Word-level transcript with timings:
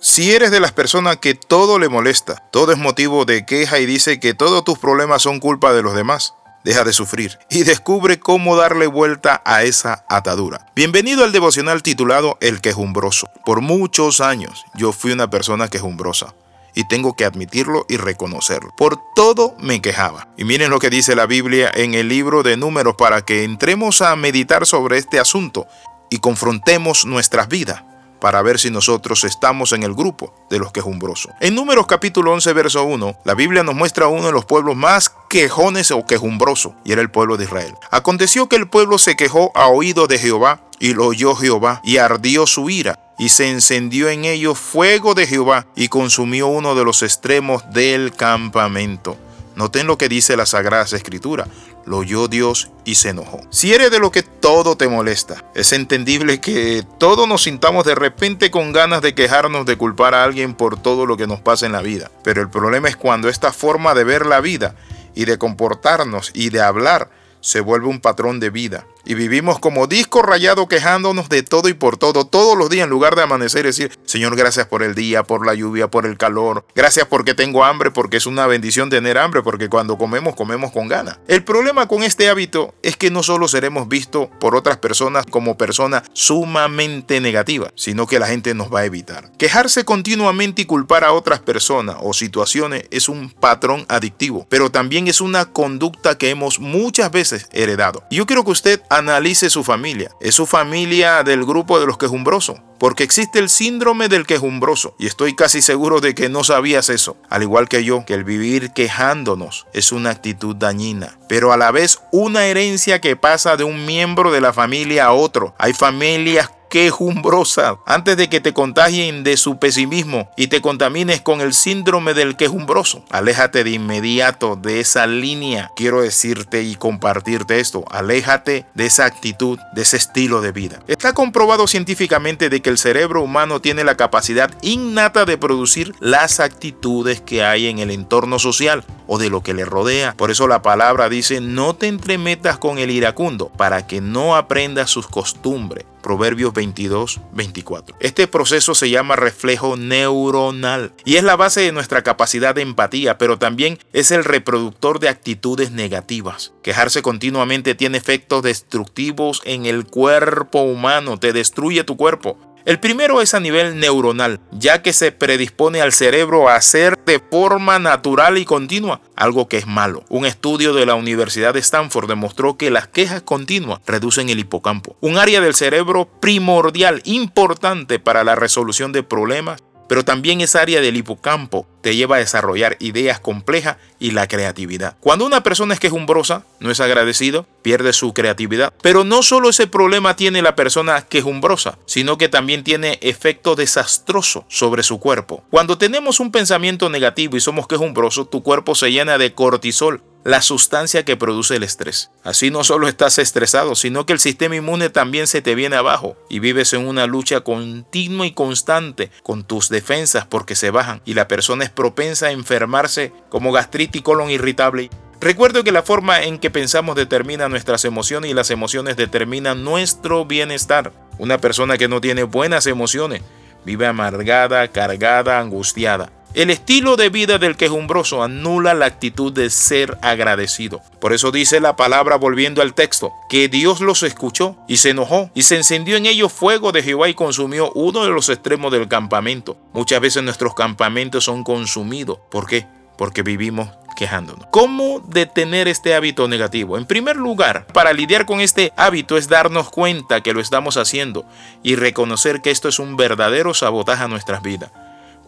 Si 0.00 0.30
eres 0.30 0.52
de 0.52 0.60
las 0.60 0.70
personas 0.70 1.16
que 1.16 1.34
todo 1.34 1.80
le 1.80 1.88
molesta, 1.88 2.44
todo 2.52 2.70
es 2.70 2.78
motivo 2.78 3.24
de 3.24 3.44
queja 3.44 3.80
y 3.80 3.86
dice 3.86 4.20
que 4.20 4.32
todos 4.32 4.62
tus 4.62 4.78
problemas 4.78 5.22
son 5.22 5.40
culpa 5.40 5.72
de 5.72 5.82
los 5.82 5.92
demás, 5.92 6.34
deja 6.62 6.84
de 6.84 6.92
sufrir 6.92 7.36
y 7.50 7.64
descubre 7.64 8.20
cómo 8.20 8.54
darle 8.54 8.86
vuelta 8.86 9.42
a 9.44 9.64
esa 9.64 10.04
atadura. 10.08 10.70
Bienvenido 10.76 11.24
al 11.24 11.32
devocional 11.32 11.82
titulado 11.82 12.38
El 12.40 12.60
quejumbroso. 12.60 13.28
Por 13.44 13.60
muchos 13.60 14.20
años 14.20 14.64
yo 14.76 14.92
fui 14.92 15.10
una 15.10 15.30
persona 15.30 15.66
quejumbrosa 15.66 16.32
y 16.76 16.86
tengo 16.86 17.16
que 17.16 17.24
admitirlo 17.24 17.84
y 17.88 17.96
reconocerlo. 17.96 18.70
Por 18.76 19.00
todo 19.16 19.56
me 19.58 19.82
quejaba. 19.82 20.28
Y 20.36 20.44
miren 20.44 20.70
lo 20.70 20.78
que 20.78 20.90
dice 20.90 21.16
la 21.16 21.26
Biblia 21.26 21.72
en 21.74 21.94
el 21.94 22.06
libro 22.06 22.44
de 22.44 22.56
números 22.56 22.94
para 22.96 23.22
que 23.22 23.42
entremos 23.42 24.00
a 24.00 24.14
meditar 24.14 24.64
sobre 24.64 24.98
este 24.98 25.18
asunto 25.18 25.66
y 26.08 26.18
confrontemos 26.18 27.04
nuestras 27.04 27.48
vidas 27.48 27.82
para 28.20 28.42
ver 28.42 28.58
si 28.58 28.70
nosotros 28.70 29.24
estamos 29.24 29.72
en 29.72 29.82
el 29.82 29.94
grupo 29.94 30.34
de 30.50 30.58
los 30.58 30.72
quejumbrosos. 30.72 31.32
En 31.40 31.54
Números 31.54 31.86
capítulo 31.86 32.32
11, 32.32 32.52
verso 32.52 32.84
1, 32.84 33.18
la 33.24 33.34
Biblia 33.34 33.62
nos 33.62 33.74
muestra 33.74 34.08
uno 34.08 34.26
de 34.26 34.32
los 34.32 34.44
pueblos 34.44 34.76
más 34.76 35.12
quejones 35.28 35.90
o 35.90 36.06
quejumbrosos, 36.06 36.72
y 36.84 36.92
era 36.92 37.02
el 37.02 37.10
pueblo 37.10 37.36
de 37.36 37.44
Israel. 37.44 37.74
Aconteció 37.90 38.48
que 38.48 38.56
el 38.56 38.68
pueblo 38.68 38.98
se 38.98 39.16
quejó 39.16 39.52
a 39.54 39.68
oído 39.68 40.06
de 40.06 40.18
Jehová, 40.18 40.60
y 40.80 40.94
lo 40.94 41.06
oyó 41.06 41.34
Jehová, 41.34 41.80
y 41.84 41.98
ardió 41.98 42.46
su 42.46 42.70
ira, 42.70 42.98
y 43.18 43.30
se 43.30 43.50
encendió 43.50 44.08
en 44.08 44.24
ellos 44.24 44.58
fuego 44.58 45.14
de 45.14 45.26
Jehová, 45.26 45.66
y 45.74 45.88
consumió 45.88 46.46
uno 46.46 46.74
de 46.74 46.84
los 46.84 47.02
extremos 47.02 47.62
del 47.72 48.12
campamento. 48.12 49.16
Noten 49.56 49.88
lo 49.88 49.98
que 49.98 50.08
dice 50.08 50.36
la 50.36 50.46
Sagrada 50.46 50.84
Escritura 50.84 51.46
lo 51.88 51.98
oyó 51.98 52.28
Dios 52.28 52.70
y 52.84 52.96
se 52.96 53.10
enojó. 53.10 53.40
Si 53.50 53.72
eres 53.72 53.90
de 53.90 53.98
lo 53.98 54.12
que 54.12 54.22
todo 54.48 54.78
te 54.78 54.88
molesta, 54.88 55.44
es 55.54 55.74
entendible 55.74 56.40
que 56.40 56.82
todos 56.96 57.28
nos 57.28 57.42
sintamos 57.42 57.84
de 57.84 57.94
repente 57.94 58.50
con 58.50 58.72
ganas 58.72 59.02
de 59.02 59.14
quejarnos 59.14 59.66
de 59.66 59.76
culpar 59.76 60.14
a 60.14 60.24
alguien 60.24 60.54
por 60.54 60.80
todo 60.80 61.04
lo 61.04 61.18
que 61.18 61.26
nos 61.26 61.38
pasa 61.38 61.66
en 61.66 61.72
la 61.72 61.82
vida. 61.82 62.10
Pero 62.24 62.40
el 62.40 62.48
problema 62.48 62.88
es 62.88 62.96
cuando 62.96 63.28
esta 63.28 63.52
forma 63.52 63.92
de 63.92 64.04
ver 64.04 64.24
la 64.24 64.40
vida 64.40 64.74
y 65.14 65.26
de 65.26 65.36
comportarnos 65.36 66.30
y 66.32 66.48
de 66.48 66.62
hablar 66.62 67.10
se 67.42 67.60
vuelve 67.60 67.88
un 67.88 68.00
patrón 68.00 68.40
de 68.40 68.48
vida 68.48 68.86
y 69.08 69.14
vivimos 69.14 69.58
como 69.58 69.86
disco 69.86 70.20
rayado 70.20 70.68
quejándonos 70.68 71.30
de 71.30 71.42
todo 71.42 71.70
y 71.70 71.72
por 71.72 71.96
todo, 71.96 72.26
todos 72.26 72.58
los 72.58 72.68
días 72.68 72.84
en 72.84 72.90
lugar 72.90 73.16
de 73.16 73.22
amanecer 73.22 73.64
y 73.64 73.68
decir, 73.68 73.98
Señor, 74.04 74.36
gracias 74.36 74.66
por 74.66 74.82
el 74.82 74.94
día, 74.94 75.22
por 75.22 75.46
la 75.46 75.54
lluvia, 75.54 75.88
por 75.88 76.04
el 76.04 76.18
calor, 76.18 76.66
gracias 76.74 77.06
porque 77.06 77.32
tengo 77.32 77.64
hambre, 77.64 77.90
porque 77.90 78.18
es 78.18 78.26
una 78.26 78.46
bendición 78.46 78.90
tener 78.90 79.16
hambre, 79.16 79.42
porque 79.42 79.70
cuando 79.70 79.96
comemos, 79.96 80.36
comemos 80.36 80.72
con 80.72 80.88
ganas. 80.88 81.18
El 81.26 81.42
problema 81.42 81.88
con 81.88 82.02
este 82.02 82.28
hábito 82.28 82.74
es 82.82 82.98
que 82.98 83.10
no 83.10 83.22
solo 83.22 83.48
seremos 83.48 83.88
vistos 83.88 84.28
por 84.38 84.54
otras 84.54 84.76
personas 84.76 85.24
como 85.24 85.56
personas 85.56 86.02
sumamente 86.12 87.22
negativas, 87.22 87.72
sino 87.76 88.06
que 88.06 88.18
la 88.18 88.26
gente 88.26 88.52
nos 88.52 88.72
va 88.72 88.80
a 88.80 88.84
evitar. 88.84 89.32
Quejarse 89.38 89.86
continuamente 89.86 90.62
y 90.62 90.66
culpar 90.66 91.04
a 91.04 91.12
otras 91.12 91.40
personas 91.40 91.96
o 92.00 92.12
situaciones 92.12 92.84
es 92.90 93.08
un 93.08 93.30
patrón 93.30 93.86
adictivo, 93.88 94.46
pero 94.50 94.70
también 94.70 95.08
es 95.08 95.22
una 95.22 95.46
conducta 95.46 96.18
que 96.18 96.28
hemos 96.28 96.60
muchas 96.60 97.10
veces 97.10 97.48
heredado. 97.52 98.02
Yo 98.10 98.26
quiero 98.26 98.44
que 98.44 98.50
usted 98.50 98.82
analice 98.98 99.50
su 99.50 99.64
familia. 99.64 100.10
Es 100.20 100.34
su 100.34 100.46
familia 100.46 101.22
del 101.22 101.44
grupo 101.44 101.80
de 101.80 101.86
los 101.86 101.98
quejumbrosos, 101.98 102.60
porque 102.78 103.02
existe 103.02 103.38
el 103.38 103.48
síndrome 103.48 104.08
del 104.08 104.26
quejumbroso, 104.26 104.94
y 104.98 105.06
estoy 105.06 105.34
casi 105.34 105.62
seguro 105.62 106.00
de 106.00 106.14
que 106.14 106.28
no 106.28 106.44
sabías 106.44 106.90
eso, 106.90 107.16
al 107.28 107.42
igual 107.42 107.68
que 107.68 107.84
yo, 107.84 108.04
que 108.06 108.14
el 108.14 108.24
vivir 108.24 108.72
quejándonos 108.72 109.66
es 109.72 109.92
una 109.92 110.10
actitud 110.10 110.54
dañina, 110.54 111.18
pero 111.28 111.52
a 111.52 111.56
la 111.56 111.70
vez 111.70 112.00
una 112.12 112.46
herencia 112.46 113.00
que 113.00 113.16
pasa 113.16 113.56
de 113.56 113.64
un 113.64 113.86
miembro 113.86 114.30
de 114.30 114.40
la 114.40 114.52
familia 114.52 115.06
a 115.06 115.12
otro. 115.12 115.54
Hay 115.58 115.72
familias 115.72 116.50
quejumbrosa 116.68 117.78
antes 117.86 118.16
de 118.16 118.28
que 118.28 118.40
te 118.40 118.52
contagien 118.52 119.24
de 119.24 119.36
su 119.36 119.58
pesimismo 119.58 120.30
y 120.36 120.48
te 120.48 120.60
contamines 120.60 121.20
con 121.20 121.40
el 121.40 121.54
síndrome 121.54 122.14
del 122.14 122.36
quejumbroso. 122.36 123.04
Aléjate 123.10 123.64
de 123.64 123.70
inmediato 123.70 124.56
de 124.56 124.80
esa 124.80 125.06
línea. 125.06 125.70
Quiero 125.76 126.02
decirte 126.02 126.62
y 126.62 126.74
compartirte 126.74 127.60
esto. 127.60 127.84
Aléjate 127.90 128.66
de 128.74 128.86
esa 128.86 129.04
actitud, 129.04 129.58
de 129.74 129.82
ese 129.82 129.96
estilo 129.96 130.40
de 130.40 130.52
vida. 130.52 130.80
Está 130.86 131.12
comprobado 131.12 131.66
científicamente 131.66 132.50
de 132.50 132.60
que 132.60 132.70
el 132.70 132.78
cerebro 132.78 133.22
humano 133.22 133.60
tiene 133.60 133.84
la 133.84 133.96
capacidad 133.96 134.50
innata 134.62 135.24
de 135.24 135.38
producir 135.38 135.94
las 136.00 136.40
actitudes 136.40 137.20
que 137.20 137.42
hay 137.42 137.68
en 137.68 137.78
el 137.78 137.90
entorno 137.90 138.38
social 138.38 138.84
o 139.06 139.18
de 139.18 139.30
lo 139.30 139.42
que 139.42 139.54
le 139.54 139.64
rodea. 139.64 140.14
Por 140.16 140.30
eso 140.30 140.46
la 140.46 140.62
palabra 140.62 141.08
dice, 141.08 141.40
no 141.40 141.74
te 141.74 141.88
entremetas 141.88 142.58
con 142.58 142.78
el 142.78 142.90
iracundo 142.90 143.50
para 143.56 143.86
que 143.86 144.00
no 144.00 144.36
aprendas 144.36 144.90
sus 144.90 145.08
costumbres. 145.08 145.84
Proverbios 146.08 146.54
22, 146.54 147.20
24. 147.34 147.96
Este 148.00 148.26
proceso 148.26 148.74
se 148.74 148.88
llama 148.88 149.14
reflejo 149.14 149.76
neuronal 149.76 150.94
y 151.04 151.16
es 151.16 151.22
la 151.22 151.36
base 151.36 151.60
de 151.60 151.70
nuestra 151.70 152.00
capacidad 152.00 152.54
de 152.54 152.62
empatía, 152.62 153.18
pero 153.18 153.38
también 153.38 153.78
es 153.92 154.10
el 154.10 154.24
reproductor 154.24 155.00
de 155.00 155.10
actitudes 155.10 155.70
negativas. 155.70 156.54
Quejarse 156.62 157.02
continuamente 157.02 157.74
tiene 157.74 157.98
efectos 157.98 158.42
destructivos 158.42 159.42
en 159.44 159.66
el 159.66 159.84
cuerpo 159.84 160.62
humano, 160.62 161.18
te 161.18 161.34
destruye 161.34 161.84
tu 161.84 161.98
cuerpo. 161.98 162.38
El 162.68 162.80
primero 162.80 163.22
es 163.22 163.32
a 163.32 163.40
nivel 163.40 163.80
neuronal, 163.80 164.40
ya 164.52 164.82
que 164.82 164.92
se 164.92 165.10
predispone 165.10 165.80
al 165.80 165.94
cerebro 165.94 166.50
a 166.50 166.56
hacer 166.56 166.98
de 167.06 167.18
forma 167.18 167.78
natural 167.78 168.36
y 168.36 168.44
continua 168.44 169.00
algo 169.16 169.48
que 169.48 169.56
es 169.56 169.66
malo. 169.66 170.04
Un 170.10 170.26
estudio 170.26 170.74
de 170.74 170.84
la 170.84 170.94
Universidad 170.94 171.54
de 171.54 171.60
Stanford 171.60 172.08
demostró 172.08 172.58
que 172.58 172.70
las 172.70 172.86
quejas 172.86 173.22
continuas 173.22 173.80
reducen 173.86 174.28
el 174.28 174.38
hipocampo, 174.38 174.98
un 175.00 175.16
área 175.16 175.40
del 175.40 175.54
cerebro 175.54 176.10
primordial, 176.20 177.00
importante 177.06 178.00
para 178.00 178.22
la 178.22 178.34
resolución 178.34 178.92
de 178.92 179.02
problemas 179.02 179.62
pero 179.88 180.04
también 180.04 180.40
esa 180.42 180.60
área 180.60 180.80
del 180.80 180.96
hipocampo 180.96 181.66
te 181.80 181.96
lleva 181.96 182.16
a 182.16 182.20
desarrollar 182.20 182.76
ideas 182.80 183.20
complejas 183.20 183.76
y 183.98 184.12
la 184.12 184.26
creatividad. 184.26 184.96
Cuando 185.00 185.26
una 185.26 185.42
persona 185.42 185.74
es 185.74 185.80
quejumbrosa, 185.80 186.44
no 186.60 186.70
es 186.70 186.80
agradecido, 186.80 187.46
pierde 187.62 187.92
su 187.92 188.14
creatividad. 188.14 188.72
Pero 188.82 189.04
no 189.04 189.22
solo 189.22 189.48
ese 189.50 189.66
problema 189.66 190.16
tiene 190.16 190.42
la 190.42 190.54
persona 190.54 191.02
quejumbrosa, 191.02 191.78
sino 191.86 192.18
que 192.18 192.28
también 192.28 192.64
tiene 192.64 192.98
efecto 193.02 193.54
desastroso 193.54 194.44
sobre 194.48 194.82
su 194.82 194.98
cuerpo. 195.00 195.42
Cuando 195.50 195.78
tenemos 195.78 196.20
un 196.20 196.32
pensamiento 196.32 196.88
negativo 196.88 197.36
y 197.36 197.40
somos 197.40 197.66
quejumbrosos, 197.66 198.30
tu 198.30 198.42
cuerpo 198.42 198.74
se 198.74 198.92
llena 198.92 199.18
de 199.18 199.34
cortisol, 199.34 200.02
la 200.24 200.42
sustancia 200.42 201.04
que 201.04 201.16
produce 201.16 201.56
el 201.56 201.62
estrés. 201.62 202.10
Así 202.22 202.50
no 202.50 202.64
solo 202.64 202.88
estás 202.88 203.18
estresado, 203.18 203.74
sino 203.74 204.04
que 204.04 204.12
el 204.12 204.18
sistema 204.18 204.56
inmune 204.56 204.90
también 204.90 205.26
se 205.26 205.40
te 205.40 205.54
viene 205.54 205.76
abajo 205.76 206.16
y 206.28 206.40
vives 206.40 206.72
en 206.74 206.86
una 206.86 207.06
lucha 207.06 207.40
continua 207.40 208.26
y 208.26 208.32
constante 208.32 209.10
con 209.22 209.44
tus 209.44 209.68
defensas 209.68 210.26
porque 210.26 210.54
se 210.54 210.70
bajan 210.70 211.00
y 211.04 211.14
la 211.14 211.28
persona 211.28 211.64
es 211.68 211.74
propensa 211.74 212.26
a 212.26 212.32
enfermarse 212.32 213.12
como 213.28 213.52
gastritis 213.52 214.02
colon 214.02 214.30
irritable. 214.30 214.90
Recuerdo 215.20 215.64
que 215.64 215.72
la 215.72 215.82
forma 215.82 216.22
en 216.22 216.38
que 216.38 216.50
pensamos 216.50 216.96
determina 216.96 217.48
nuestras 217.48 217.84
emociones 217.84 218.30
y 218.30 218.34
las 218.34 218.50
emociones 218.50 218.96
determinan 218.96 219.64
nuestro 219.64 220.24
bienestar. 220.24 220.92
Una 221.18 221.38
persona 221.38 221.76
que 221.76 221.88
no 221.88 222.00
tiene 222.00 222.22
buenas 222.22 222.66
emociones 222.66 223.22
vive 223.64 223.86
amargada, 223.86 224.68
cargada, 224.68 225.40
angustiada. 225.40 226.10
El 226.38 226.50
estilo 226.50 226.94
de 226.94 227.08
vida 227.08 227.38
del 227.38 227.56
quejumbroso 227.56 228.22
anula 228.22 228.72
la 228.72 228.86
actitud 228.86 229.32
de 229.32 229.50
ser 229.50 229.98
agradecido. 230.02 230.80
Por 231.00 231.12
eso 231.12 231.32
dice 231.32 231.58
la 231.58 231.74
palabra 231.74 232.14
volviendo 232.14 232.62
al 232.62 232.74
texto, 232.74 233.12
que 233.28 233.48
Dios 233.48 233.80
los 233.80 234.04
escuchó 234.04 234.56
y 234.68 234.76
se 234.76 234.90
enojó 234.90 235.32
y 235.34 235.42
se 235.42 235.56
encendió 235.56 235.96
en 235.96 236.06
ellos 236.06 236.32
fuego 236.32 236.70
de 236.70 236.84
Jehová 236.84 237.08
y 237.08 237.14
consumió 237.14 237.72
uno 237.72 238.04
de 238.04 238.10
los 238.10 238.28
extremos 238.28 238.70
del 238.70 238.86
campamento. 238.86 239.58
Muchas 239.72 240.00
veces 240.00 240.22
nuestros 240.22 240.54
campamentos 240.54 241.24
son 241.24 241.42
consumidos. 241.42 242.20
¿Por 242.30 242.46
qué? 242.46 242.68
Porque 242.96 243.24
vivimos 243.24 243.70
quejándonos. 243.96 244.46
¿Cómo 244.52 245.00
detener 245.08 245.66
este 245.66 245.96
hábito 245.96 246.28
negativo? 246.28 246.78
En 246.78 246.86
primer 246.86 247.16
lugar, 247.16 247.66
para 247.66 247.92
lidiar 247.92 248.26
con 248.26 248.40
este 248.40 248.72
hábito 248.76 249.16
es 249.16 249.26
darnos 249.26 249.70
cuenta 249.70 250.20
que 250.20 250.34
lo 250.34 250.40
estamos 250.40 250.76
haciendo 250.76 251.26
y 251.64 251.74
reconocer 251.74 252.42
que 252.42 252.52
esto 252.52 252.68
es 252.68 252.78
un 252.78 252.96
verdadero 252.96 253.54
sabotaje 253.54 254.04
a 254.04 254.08
nuestras 254.08 254.40
vidas. 254.40 254.70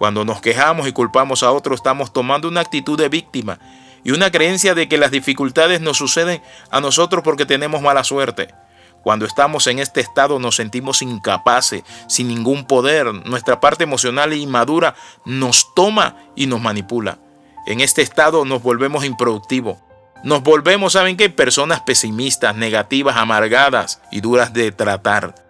Cuando 0.01 0.25
nos 0.25 0.41
quejamos 0.41 0.89
y 0.89 0.93
culpamos 0.93 1.43
a 1.43 1.53
otros, 1.53 1.77
estamos 1.77 2.11
tomando 2.11 2.49
una 2.49 2.63
actitud 2.63 2.97
de 2.97 3.11
víctima 3.11 3.59
y 4.03 4.13
una 4.13 4.31
creencia 4.31 4.75
de 4.75 4.89
que 4.89 4.97
las 4.97 5.11
dificultades 5.11 5.83
nos 5.83 5.99
suceden 5.99 6.41
a 6.71 6.81
nosotros 6.81 7.23
porque 7.23 7.45
tenemos 7.45 7.83
mala 7.83 8.03
suerte. 8.03 8.49
Cuando 9.03 9.27
estamos 9.27 9.67
en 9.67 9.79
este 9.79 10.01
estado 10.01 10.39
nos 10.39 10.57
sentimos 10.57 11.03
incapaces, 11.03 11.83
sin 12.09 12.29
ningún 12.29 12.65
poder. 12.65 13.13
Nuestra 13.27 13.61
parte 13.61 13.85
emocional 13.85 14.33
inmadura 14.33 14.95
nos 15.27 15.75
toma 15.75 16.17
y 16.35 16.47
nos 16.47 16.63
manipula. 16.63 17.19
En 17.67 17.81
este 17.83 18.01
estado 18.01 18.47
nos 18.47 18.63
volvemos 18.63 19.05
improductivos. 19.05 19.81
Nos 20.25 20.43
volvemos, 20.43 20.95
¿saben 20.95 21.19
qué? 21.19 21.29
Personas 21.29 21.81
pesimistas, 21.81 22.57
negativas, 22.57 23.19
amargadas 23.19 24.01
y 24.11 24.23
duras 24.23 24.55
de 24.55 24.73
tratar. 24.73 25.50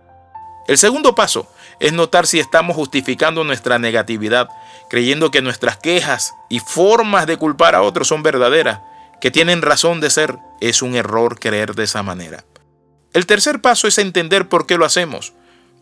El 0.71 0.79
segundo 0.79 1.17
paso 1.17 1.49
es 1.81 1.93
notar 1.93 2.29
si 2.29 2.39
estamos 2.39 2.77
justificando 2.77 3.43
nuestra 3.43 3.81
negatividad, 3.81 4.49
creyendo 4.89 5.33
que 5.33 5.43
nuestras 5.43 5.77
quejas 5.77 6.37
y 6.49 6.61
formas 6.61 7.27
de 7.27 7.37
culpar 7.37 7.75
a 7.75 7.83
otros 7.83 8.07
son 8.07 8.23
verdaderas, 8.23 8.79
que 9.21 9.33
tienen 9.33 9.63
razón 9.63 10.01
de 10.01 10.11
ser. 10.11 10.39
Es 10.61 10.81
un 10.81 10.95
error 10.95 11.41
creer 11.41 11.75
de 11.75 11.83
esa 11.83 12.05
manera. 12.05 12.45
El 13.13 13.27
tercer 13.27 13.61
paso 13.61 13.89
es 13.89 13.99
entender 13.99 14.49
por 14.49 14.65
qué 14.65 14.79
lo 14.79 14.85
hacemos. 14.85 15.33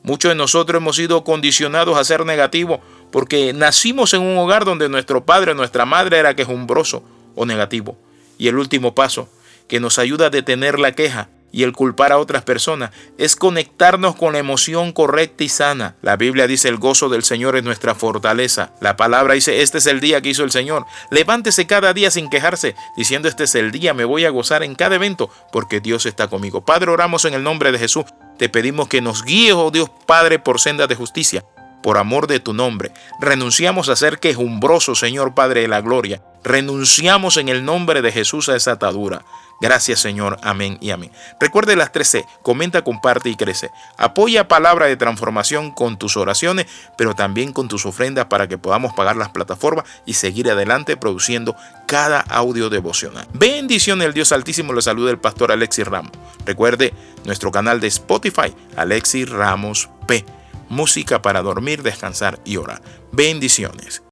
Muchos 0.02 0.30
de 0.30 0.36
nosotros 0.36 0.80
hemos 0.80 0.96
sido 0.96 1.22
condicionados 1.22 1.98
a 1.98 2.04
ser 2.04 2.24
negativos 2.24 2.80
porque 3.12 3.52
nacimos 3.52 4.14
en 4.14 4.22
un 4.22 4.38
hogar 4.38 4.64
donde 4.64 4.88
nuestro 4.88 5.26
padre 5.26 5.50
o 5.50 5.54
nuestra 5.54 5.84
madre 5.84 6.16
era 6.16 6.34
quejumbroso 6.34 7.02
o 7.34 7.44
negativo. 7.44 7.98
Y 8.38 8.48
el 8.48 8.56
último 8.56 8.94
paso, 8.94 9.28
que 9.68 9.80
nos 9.80 9.98
ayuda 9.98 10.28
a 10.28 10.30
detener 10.30 10.78
la 10.78 10.92
queja 10.92 11.28
y 11.52 11.62
el 11.62 11.72
culpar 11.72 12.12
a 12.12 12.18
otras 12.18 12.42
personas, 12.42 12.90
es 13.16 13.36
conectarnos 13.36 14.16
con 14.16 14.32
la 14.32 14.38
emoción 14.38 14.92
correcta 14.92 15.44
y 15.44 15.48
sana. 15.48 15.96
La 16.02 16.16
Biblia 16.16 16.46
dice 16.46 16.68
el 16.68 16.76
gozo 16.76 17.08
del 17.08 17.22
Señor 17.24 17.56
es 17.56 17.64
nuestra 17.64 17.94
fortaleza. 17.94 18.72
La 18.80 18.96
palabra 18.96 19.34
dice, 19.34 19.62
este 19.62 19.78
es 19.78 19.86
el 19.86 20.00
día 20.00 20.20
que 20.20 20.30
hizo 20.30 20.44
el 20.44 20.50
Señor. 20.50 20.84
Levántese 21.10 21.66
cada 21.66 21.92
día 21.92 22.10
sin 22.10 22.30
quejarse, 22.30 22.74
diciendo, 22.96 23.28
este 23.28 23.44
es 23.44 23.54
el 23.54 23.70
día, 23.70 23.94
me 23.94 24.04
voy 24.04 24.24
a 24.24 24.30
gozar 24.30 24.62
en 24.62 24.74
cada 24.74 24.96
evento, 24.96 25.30
porque 25.52 25.80
Dios 25.80 26.06
está 26.06 26.28
conmigo. 26.28 26.64
Padre, 26.64 26.90
oramos 26.90 27.24
en 27.24 27.34
el 27.34 27.42
nombre 27.42 27.72
de 27.72 27.78
Jesús. 27.78 28.04
Te 28.38 28.48
pedimos 28.48 28.88
que 28.88 29.00
nos 29.00 29.24
guíes, 29.24 29.54
oh 29.54 29.70
Dios 29.70 29.90
Padre, 30.06 30.38
por 30.38 30.60
sendas 30.60 30.88
de 30.88 30.94
justicia 30.94 31.44
por 31.82 31.98
amor 31.98 32.26
de 32.26 32.40
tu 32.40 32.52
nombre. 32.52 32.92
Renunciamos 33.20 33.88
a 33.88 33.96
ser 33.96 34.18
quejumbrosos, 34.18 34.98
Señor 34.98 35.34
Padre 35.34 35.62
de 35.62 35.68
la 35.68 35.80
Gloria. 35.80 36.22
Renunciamos 36.44 37.36
en 37.36 37.48
el 37.48 37.64
nombre 37.64 38.02
de 38.02 38.12
Jesús 38.12 38.48
a 38.48 38.56
esa 38.56 38.72
atadura. 38.72 39.24
Gracias 39.60 40.00
Señor, 40.00 40.38
amén 40.42 40.78
y 40.80 40.90
amén. 40.90 41.10
Recuerde 41.40 41.76
las 41.76 41.92
13, 41.92 42.24
comenta, 42.42 42.82
comparte 42.82 43.28
y 43.28 43.36
crece. 43.36 43.70
Apoya 43.96 44.48
palabra 44.48 44.86
de 44.86 44.96
transformación 44.96 45.72
con 45.72 45.98
tus 45.98 46.16
oraciones, 46.16 46.66
pero 46.96 47.14
también 47.14 47.52
con 47.52 47.68
tus 47.68 47.84
ofrendas 47.84 48.26
para 48.26 48.46
que 48.46 48.58
podamos 48.58 48.94
pagar 48.94 49.16
las 49.16 49.30
plataformas 49.30 49.84
y 50.06 50.14
seguir 50.14 50.50
adelante 50.50 50.96
produciendo 50.96 51.56
cada 51.86 52.20
audio 52.20 52.70
devocional. 52.70 53.26
Bendición 53.32 54.02
el 54.02 54.14
Dios 54.14 54.32
Altísimo, 54.32 54.72
le 54.72 54.82
saluda 54.82 55.10
el 55.10 55.18
pastor 55.18 55.50
Alexis 55.50 55.86
Ramos. 55.86 56.12
Recuerde 56.44 56.94
nuestro 57.24 57.50
canal 57.50 57.80
de 57.80 57.88
Spotify, 57.88 58.54
Alexis 58.76 59.28
Ramos 59.28 59.88
P. 60.06 60.24
Música 60.68 61.22
para 61.22 61.42
dormir, 61.42 61.82
descansar 61.82 62.38
y 62.44 62.56
orar. 62.56 62.82
Bendiciones. 63.10 64.02